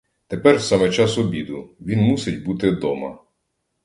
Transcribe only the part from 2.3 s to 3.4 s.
бути дома.